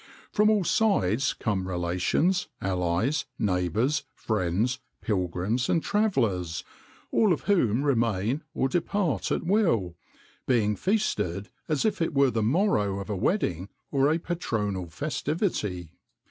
From 0.31 0.49
all 0.49 0.63
sides 0.63 1.31
come 1.35 1.67
relations, 1.67 2.47
allies, 2.59 3.25
neighbours, 3.37 4.03
friends, 4.15 4.79
pilgrims, 4.99 5.69
and 5.69 5.83
travellers, 5.83 6.63
all 7.11 7.31
of 7.31 7.41
whom 7.41 7.83
remain 7.83 8.43
or 8.55 8.67
depart 8.67 9.31
at 9.31 9.43
will, 9.43 9.95
being 10.47 10.75
feasted 10.75 11.49
as 11.69 11.85
if 11.85 12.01
it 12.01 12.15
were 12.15 12.31
the 12.31 12.41
morrow 12.41 12.97
of 12.97 13.11
a 13.11 13.15
wedding, 13.15 13.69
or 13.91 14.11
a 14.11 14.17
patronal 14.17 14.87
festivity. 14.89 15.91